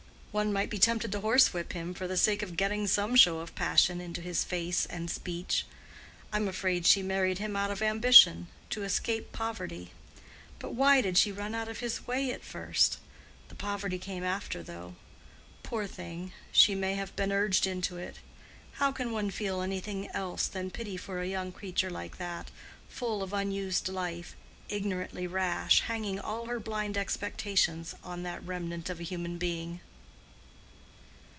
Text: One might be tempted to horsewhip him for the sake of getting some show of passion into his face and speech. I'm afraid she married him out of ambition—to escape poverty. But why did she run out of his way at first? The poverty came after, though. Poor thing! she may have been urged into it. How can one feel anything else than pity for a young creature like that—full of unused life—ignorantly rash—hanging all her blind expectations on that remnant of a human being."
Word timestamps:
One 0.31 0.53
might 0.53 0.69
be 0.69 0.77
tempted 0.79 1.11
to 1.11 1.19
horsewhip 1.19 1.73
him 1.73 1.93
for 1.93 2.07
the 2.07 2.15
sake 2.15 2.41
of 2.41 2.55
getting 2.55 2.87
some 2.87 3.17
show 3.17 3.41
of 3.41 3.53
passion 3.53 3.99
into 3.99 4.21
his 4.21 4.45
face 4.45 4.85
and 4.85 5.11
speech. 5.11 5.65
I'm 6.31 6.47
afraid 6.47 6.85
she 6.87 7.03
married 7.03 7.39
him 7.39 7.57
out 7.57 7.69
of 7.69 7.81
ambition—to 7.81 8.83
escape 8.83 9.33
poverty. 9.33 9.91
But 10.57 10.73
why 10.73 11.01
did 11.01 11.17
she 11.17 11.33
run 11.33 11.53
out 11.53 11.67
of 11.67 11.79
his 11.79 12.07
way 12.07 12.31
at 12.31 12.45
first? 12.45 12.97
The 13.49 13.55
poverty 13.55 13.99
came 13.99 14.23
after, 14.23 14.63
though. 14.63 14.95
Poor 15.63 15.85
thing! 15.85 16.31
she 16.53 16.75
may 16.75 16.95
have 16.95 17.13
been 17.17 17.33
urged 17.33 17.67
into 17.67 17.97
it. 17.97 18.15
How 18.75 18.93
can 18.93 19.11
one 19.11 19.31
feel 19.31 19.59
anything 19.61 20.09
else 20.11 20.47
than 20.47 20.71
pity 20.71 20.95
for 20.95 21.19
a 21.19 21.27
young 21.27 21.51
creature 21.51 21.89
like 21.89 22.15
that—full 22.19 23.21
of 23.21 23.33
unused 23.33 23.89
life—ignorantly 23.89 25.27
rash—hanging 25.27 26.21
all 26.21 26.45
her 26.45 26.61
blind 26.61 26.97
expectations 26.97 27.95
on 28.01 28.23
that 28.23 28.41
remnant 28.45 28.89
of 28.89 29.01
a 29.01 29.03
human 29.03 29.37
being." 29.37 29.81